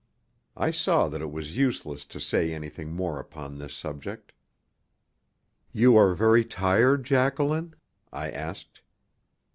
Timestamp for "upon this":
3.19-3.75